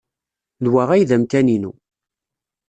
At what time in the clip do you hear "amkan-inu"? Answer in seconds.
1.15-1.71